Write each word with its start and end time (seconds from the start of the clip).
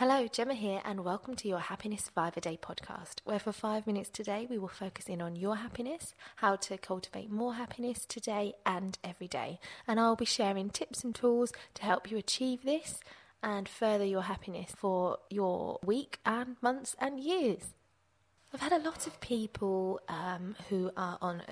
Hello, 0.00 0.26
Gemma 0.26 0.54
here, 0.54 0.80
and 0.86 1.04
welcome 1.04 1.36
to 1.36 1.46
your 1.46 1.58
Happiness 1.58 2.10
Five 2.14 2.34
a 2.34 2.40
Day 2.40 2.58
podcast, 2.62 3.16
where 3.24 3.38
for 3.38 3.52
five 3.52 3.86
minutes 3.86 4.08
today 4.08 4.46
we 4.48 4.56
will 4.56 4.66
focus 4.66 5.10
in 5.10 5.20
on 5.20 5.36
your 5.36 5.56
happiness, 5.56 6.14
how 6.36 6.56
to 6.56 6.78
cultivate 6.78 7.30
more 7.30 7.52
happiness 7.52 8.06
today 8.06 8.54
and 8.64 8.96
every 9.04 9.28
day. 9.28 9.60
And 9.86 10.00
I'll 10.00 10.16
be 10.16 10.24
sharing 10.24 10.70
tips 10.70 11.04
and 11.04 11.14
tools 11.14 11.52
to 11.74 11.82
help 11.82 12.10
you 12.10 12.16
achieve 12.16 12.62
this 12.62 13.00
and 13.42 13.68
further 13.68 14.06
your 14.06 14.22
happiness 14.22 14.72
for 14.74 15.18
your 15.28 15.78
week 15.84 16.18
and 16.24 16.56
months 16.62 16.96
and 16.98 17.20
years. 17.20 17.74
I've 18.54 18.62
had 18.62 18.72
a 18.72 18.78
lot 18.78 19.06
of 19.06 19.20
people 19.20 20.00
um, 20.08 20.56
who 20.70 20.92
are 20.96 21.18
on 21.20 21.42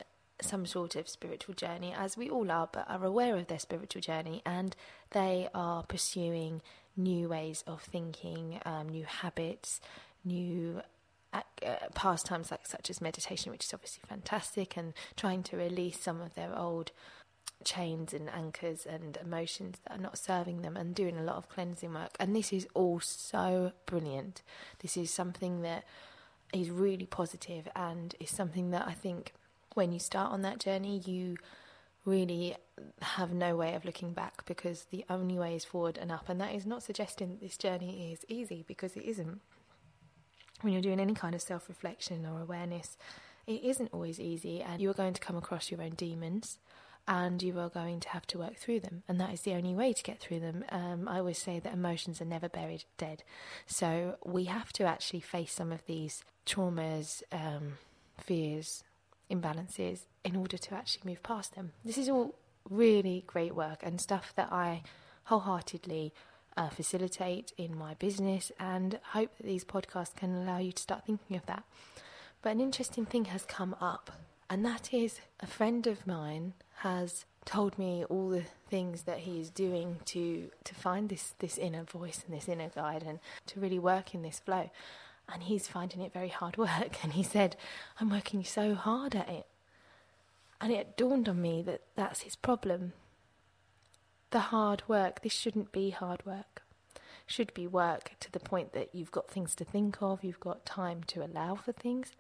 some 0.41 0.67
sort 0.67 0.97
of 0.97 1.09
spiritual 1.09 1.55
journey, 1.55 1.95
as 1.97 2.17
we 2.17 2.31
all 2.31 2.51
are, 2.51 2.69
but 2.73 2.89
are 2.89 3.05
aware 3.05 3.37
of 3.37 3.47
their 3.47 3.59
spiritual 3.59 4.01
journey 4.01 4.43
and 4.47 4.77
they 5.11 5.49
are 5.55 5.83
pursuing 5.83 6.63
new 6.97 7.29
ways 7.29 7.65
of 7.67 7.83
thinking, 7.83 8.61
um, 8.65 8.89
new 8.89 9.05
habits, 9.05 9.81
new 10.25 10.83
uh, 11.33 11.43
pastimes 11.95 12.51
like 12.51 12.67
such 12.67 12.91
as 12.91 13.01
meditation, 13.01 13.53
which 13.53 13.65
is 13.65 13.75
obviously 13.75 14.03
fantastic, 14.09 14.77
and 14.77 14.95
trying 15.17 15.43
to 15.43 15.57
release 15.57 16.01
some 16.01 16.21
of 16.21 16.35
their 16.35 16.57
old 16.57 16.91
chains 17.65 18.15
and 18.15 18.31
anchors 18.31 18.87
and 18.87 19.19
emotions 19.23 19.79
that 19.85 19.99
are 19.99 20.03
not 20.03 20.19
serving 20.19 20.63
them, 20.63 20.77
and 20.77 20.95
doing 20.95 21.19
a 21.19 21.23
lot 21.23 21.37
of 21.37 21.49
cleansing 21.49 21.93
work. 21.93 22.17
And 22.19 22.35
this 22.35 22.53
is 22.53 22.67
all 22.75 23.01
so 23.01 23.73
brilliant. 23.87 24.43
This 24.81 24.97
is 24.97 25.11
something 25.11 25.63
that 25.63 25.85
is 26.53 26.71
really 26.71 27.07
positive 27.07 27.69
and 27.77 28.15
is 28.21 28.31
something 28.31 28.71
that 28.71 28.87
I 28.87 28.93
think 28.93 29.35
when 29.79 29.93
you 29.93 30.01
start 30.01 30.33
on 30.33 30.43
that 30.43 30.59
journey, 30.59 31.01
you 31.07 31.37
really 32.05 32.57
have 33.01 33.33
no 33.33 33.55
way 33.55 33.75
of 33.75 33.85
looking 33.85 34.13
back 34.13 34.45
because 34.45 34.87
the 34.91 35.05
only 35.09 35.39
way 35.39 35.55
is 35.55 35.65
forward 35.65 35.97
and 35.97 36.11
up. 36.11 36.29
And 36.29 36.41
that 36.41 36.53
is 36.53 36.67
not 36.67 36.83
suggesting 36.83 37.29
that 37.29 37.41
this 37.41 37.57
journey 37.57 38.13
is 38.13 38.25
easy 38.27 38.65
because 38.67 38.97
it 38.97 39.05
isn't. 39.05 39.41
When 40.63 40.73
you're 40.73 40.83
doing 40.83 40.99
any 40.99 41.15
kind 41.15 41.33
of 41.33 41.41
self 41.41 41.69
reflection 41.69 42.27
or 42.27 42.41
awareness, 42.41 42.99
it 43.47 43.63
isn't 43.63 43.91
always 43.93 44.19
easy, 44.19 44.61
and 44.61 44.83
you 44.83 44.91
are 44.91 44.95
going 44.95 45.15
to 45.15 45.21
come 45.21 45.37
across 45.37 45.71
your 45.71 45.81
own 45.81 45.93
demons 45.93 46.59
and 47.07 47.41
you 47.41 47.59
are 47.61 47.71
going 47.71 48.01
to 48.01 48.09
have 48.09 48.27
to 48.27 48.39
work 48.39 48.57
through 48.57 48.81
them. 48.81 49.05
And 49.09 49.21
that 49.21 49.33
is 49.33 49.43
the 49.43 49.55
only 49.55 49.75
way 49.75 49.93
to 49.93 50.03
get 50.03 50.19
through 50.21 50.41
them. 50.41 50.65
Um, 50.71 51.07
I 51.09 51.19
always 51.21 51.39
say 51.39 51.61
that 51.61 51.73
emotions 51.73 52.21
are 52.21 52.27
never 52.27 52.49
buried 52.49 52.85
dead. 52.99 53.23
So 53.67 54.17
we 54.25 54.45
have 54.45 54.73
to 54.75 54.85
actually 54.85 55.21
face 55.21 55.53
some 55.53 55.73
of 55.73 55.87
these 55.87 56.25
traumas, 56.45 57.23
um, 57.33 57.79
fears, 58.21 58.83
imbalances 59.31 60.01
in 60.25 60.37
order 60.37 60.59
to 60.59 60.75
actually 60.75 61.11
move 61.11 61.23
past 61.23 61.55
them. 61.55 61.73
This 61.85 61.99
is 61.99 62.09
all 62.09 62.35
really 62.69 63.25
great 63.27 63.55
work 63.55 63.81
and 63.83 64.01
stuff 64.01 64.33
that 64.37 64.53
I 64.53 64.83
wholeheartedly 65.25 66.13
uh, 66.57 66.69
facilitate 66.71 67.53
in 67.57 67.77
my 67.77 67.95
business 67.95 68.51
and 68.59 68.99
hope 69.13 69.37
that 69.37 69.47
these 69.47 69.65
podcasts 69.65 70.15
can 70.15 70.35
allow 70.35 70.59
you 70.59 70.73
to 70.73 70.83
start 70.83 71.07
thinking 71.07 71.37
of 71.37 71.47
that. 71.47 71.65
But 72.43 72.51
an 72.51 72.61
interesting 72.61 73.07
thing 73.07 73.27
has 73.27 73.45
come 73.45 73.77
up, 73.81 74.11
and 74.49 74.65
that 74.65 74.93
is 74.93 75.21
a 75.41 75.47
friend 75.47 75.87
of 75.87 76.07
mine 76.07 76.55
has 76.79 77.25
told 77.45 77.79
me 77.79 78.05
all 78.09 78.29
the 78.29 78.45
things 78.69 79.03
that 79.03 79.19
he 79.19 79.41
is 79.41 79.51
doing 79.51 79.99
to 80.05 80.51
to 80.65 80.75
find 80.75 81.09
this 81.09 81.35
this 81.39 81.57
inner 81.57 81.83
voice 81.83 82.23
and 82.27 82.37
this 82.37 82.49
inner 82.49 82.69
guide 82.69 83.03
and 83.07 83.19
to 83.47 83.59
really 83.59 83.79
work 83.79 84.15
in 84.15 84.21
this 84.21 84.39
flow 84.39 84.69
and 85.33 85.43
he's 85.43 85.69
finding 85.69 86.01
it 86.01 86.13
very 86.13 86.29
hard 86.29 86.57
work. 86.57 87.03
And 87.03 87.13
he 87.13 87.23
said, 87.23 87.57
I'm 88.01 88.11
working 88.11 88.45
so 88.45 88.75
hard 88.75 89.15
at 89.15 89.29
it. 89.29 89.47
And 90.61 90.73
it 90.73 90.97
dawned 90.97 91.29
on 91.29 91.41
me 91.41 91.63
that 91.63 91.83
that's 91.95 92.23
his 92.23 92.35
problem. 92.35 92.93
The 94.31 94.41
hard 94.41 94.83
work, 94.89 95.23
this 95.23 95.33
shouldn't 95.33 95.73
be 95.73 95.91
hard 95.91 96.25
work. 96.27 96.63
Should 97.27 97.53
be 97.55 97.67
work 97.67 98.13
to 98.21 98.33
the 98.33 98.41
point 98.41 98.73
that 98.73 98.95
you've 98.95 99.13
got 99.13 99.31
things 99.31 99.55
to 99.57 99.65
think 99.65 99.99
of, 100.01 100.25
you've 100.25 100.41
got 100.41 100.65
time 100.65 101.03
to 101.09 101.23
allow 101.23 101.55
for 101.55 101.73
things. 101.73 102.13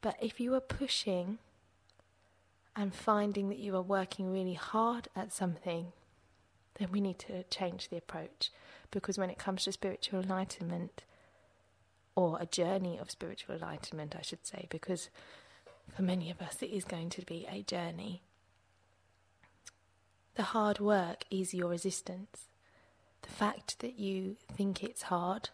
But 0.00 0.16
if 0.20 0.38
you 0.40 0.54
are 0.54 0.60
pushing 0.60 1.38
and 2.76 2.94
finding 2.94 3.48
that 3.48 3.58
you 3.58 3.74
are 3.74 3.82
working 3.82 4.32
really 4.32 4.54
hard 4.54 5.08
at 5.16 5.32
something, 5.32 5.92
then 6.78 6.88
we 6.92 7.00
need 7.00 7.18
to 7.20 7.42
change 7.44 7.88
the 7.88 7.96
approach. 7.96 8.52
Because 8.90 9.18
when 9.18 9.30
it 9.30 9.38
comes 9.38 9.64
to 9.64 9.72
spiritual 9.72 10.20
enlightenment, 10.20 11.02
or 12.16 12.38
a 12.40 12.46
journey 12.46 12.98
of 12.98 13.10
spiritual 13.10 13.54
enlightenment, 13.54 14.16
I 14.18 14.22
should 14.22 14.44
say, 14.44 14.66
because 14.70 15.10
for 15.94 16.02
many 16.02 16.30
of 16.30 16.40
us 16.40 16.62
it 16.62 16.70
is 16.70 16.84
going 16.84 17.10
to 17.10 17.24
be 17.24 17.46
a 17.48 17.62
journey. 17.62 18.22
The 20.34 20.42
hard 20.42 20.80
work 20.80 21.24
is 21.30 21.54
your 21.54 21.68
resistance. 21.68 22.46
The 23.22 23.30
fact 23.30 23.78
that 23.80 23.98
you 23.98 24.36
think 24.52 24.82
it's 24.82 25.02
hard, 25.02 25.50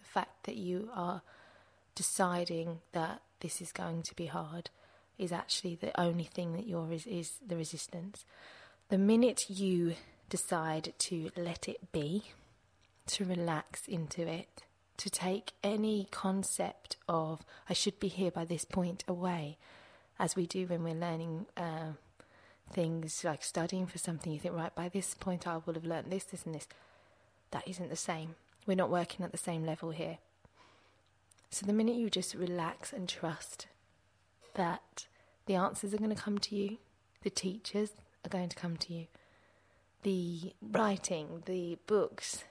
the 0.00 0.08
fact 0.08 0.44
that 0.44 0.56
you 0.56 0.90
are 0.94 1.22
deciding 1.94 2.80
that 2.92 3.20
this 3.40 3.60
is 3.60 3.72
going 3.72 4.02
to 4.02 4.16
be 4.16 4.26
hard, 4.26 4.70
is 5.18 5.32
actually 5.32 5.76
the 5.76 5.98
only 6.00 6.24
thing 6.24 6.54
that 6.54 6.66
you're 6.66 6.90
is, 6.92 7.06
is 7.06 7.32
the 7.46 7.56
resistance. 7.56 8.24
The 8.88 8.98
minute 8.98 9.48
you 9.48 9.94
decide 10.28 10.92
to 10.98 11.30
let 11.36 11.68
it 11.68 11.92
be, 11.92 12.24
to 13.06 13.24
relax 13.24 13.86
into 13.86 14.26
it, 14.26 14.64
to 14.96 15.10
take 15.10 15.52
any 15.62 16.08
concept 16.10 16.96
of 17.08 17.44
I 17.68 17.72
should 17.72 17.98
be 17.98 18.08
here 18.08 18.30
by 18.30 18.44
this 18.44 18.64
point 18.64 19.04
away, 19.08 19.58
as 20.18 20.36
we 20.36 20.46
do 20.46 20.66
when 20.66 20.84
we're 20.84 20.94
learning 20.94 21.46
uh, 21.56 21.92
things 22.72 23.24
like 23.24 23.42
studying 23.42 23.86
for 23.86 23.98
something. 23.98 24.32
You 24.32 24.38
think, 24.38 24.54
right, 24.54 24.74
by 24.74 24.88
this 24.88 25.14
point 25.14 25.46
I 25.46 25.58
will 25.64 25.74
have 25.74 25.84
learned 25.84 26.10
this, 26.10 26.24
this, 26.24 26.44
and 26.44 26.54
this. 26.54 26.68
That 27.50 27.66
isn't 27.68 27.90
the 27.90 27.96
same. 27.96 28.34
We're 28.66 28.76
not 28.76 28.90
working 28.90 29.24
at 29.24 29.32
the 29.32 29.38
same 29.38 29.64
level 29.64 29.90
here. 29.90 30.18
So 31.50 31.66
the 31.66 31.72
minute 31.72 31.96
you 31.96 32.10
just 32.10 32.34
relax 32.34 32.92
and 32.92 33.08
trust 33.08 33.68
that 34.54 35.06
the 35.46 35.54
answers 35.54 35.94
are 35.94 35.98
going 35.98 36.14
to 36.14 36.20
come 36.20 36.38
to 36.38 36.56
you, 36.56 36.78
the 37.22 37.30
teachers 37.30 37.90
are 38.24 38.28
going 38.28 38.48
to 38.48 38.56
come 38.56 38.76
to 38.78 38.92
you, 38.92 39.06
the 40.02 40.52
writing, 40.62 41.42
the 41.46 41.78
books, 41.86 42.44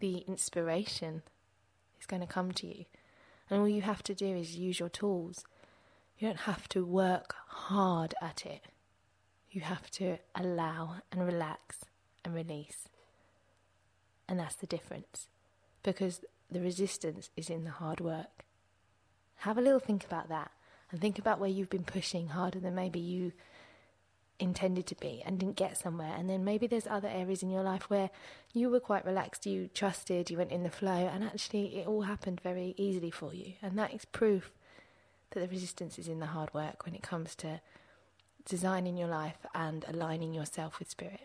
the 0.00 0.18
inspiration 0.28 1.22
is 2.00 2.06
going 2.06 2.20
to 2.20 2.26
come 2.26 2.52
to 2.52 2.66
you. 2.66 2.84
And 3.48 3.60
all 3.60 3.68
you 3.68 3.82
have 3.82 4.02
to 4.04 4.14
do 4.14 4.26
is 4.26 4.56
use 4.56 4.80
your 4.80 4.88
tools. 4.88 5.44
You 6.18 6.28
don't 6.28 6.40
have 6.40 6.68
to 6.70 6.84
work 6.84 7.34
hard 7.48 8.14
at 8.22 8.46
it. 8.46 8.62
You 9.50 9.62
have 9.62 9.90
to 9.92 10.18
allow 10.34 10.96
and 11.10 11.24
relax 11.24 11.84
and 12.24 12.34
release. 12.34 12.88
And 14.28 14.38
that's 14.38 14.54
the 14.54 14.66
difference. 14.66 15.28
Because 15.82 16.20
the 16.50 16.60
resistance 16.60 17.30
is 17.36 17.50
in 17.50 17.64
the 17.64 17.70
hard 17.70 18.00
work. 18.00 18.44
Have 19.36 19.58
a 19.58 19.62
little 19.62 19.80
think 19.80 20.04
about 20.04 20.28
that 20.28 20.50
and 20.90 21.00
think 21.00 21.18
about 21.18 21.40
where 21.40 21.50
you've 21.50 21.70
been 21.70 21.84
pushing 21.84 22.28
harder 22.28 22.60
than 22.60 22.74
maybe 22.74 23.00
you 23.00 23.32
intended 24.40 24.86
to 24.86 24.94
be 24.96 25.22
and 25.24 25.38
didn't 25.38 25.56
get 25.56 25.76
somewhere. 25.76 26.14
And 26.16 26.28
then 26.28 26.44
maybe 26.44 26.66
there's 26.66 26.86
other 26.86 27.08
areas 27.08 27.42
in 27.42 27.50
your 27.50 27.62
life 27.62 27.90
where 27.90 28.10
you 28.52 28.70
were 28.70 28.80
quite 28.80 29.04
relaxed, 29.04 29.46
you 29.46 29.68
trusted, 29.72 30.30
you 30.30 30.38
went 30.38 30.50
in 30.50 30.62
the 30.62 30.70
flow, 30.70 31.08
and 31.12 31.22
actually 31.22 31.76
it 31.76 31.86
all 31.86 32.02
happened 32.02 32.40
very 32.40 32.74
easily 32.76 33.10
for 33.10 33.34
you. 33.34 33.54
And 33.62 33.78
that 33.78 33.94
is 33.94 34.04
proof 34.04 34.50
that 35.30 35.40
the 35.40 35.48
resistance 35.48 35.98
is 35.98 36.08
in 36.08 36.20
the 36.20 36.26
hard 36.26 36.52
work 36.52 36.84
when 36.84 36.94
it 36.94 37.02
comes 37.02 37.34
to 37.36 37.60
designing 38.44 38.96
your 38.96 39.08
life 39.08 39.46
and 39.54 39.84
aligning 39.86 40.34
yourself 40.34 40.78
with 40.78 40.90
spirit. 40.90 41.20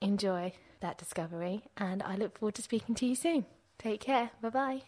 Enjoy 0.00 0.52
that 0.80 0.98
discovery, 0.98 1.62
and 1.76 2.02
I 2.02 2.16
look 2.16 2.38
forward 2.38 2.54
to 2.56 2.62
speaking 2.62 2.94
to 2.96 3.06
you 3.06 3.14
soon. 3.14 3.46
Take 3.78 4.00
care. 4.00 4.30
Bye 4.40 4.50
bye. 4.50 4.82